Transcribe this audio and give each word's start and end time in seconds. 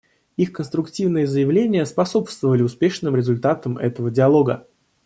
Их 0.35 0.51
конструктивные 0.51 1.27
заявления 1.27 1.85
способствовали 1.85 2.63
успешным 2.63 3.15
результатам 3.15 3.77
этого 3.77 4.09
Диалога. 4.09 4.65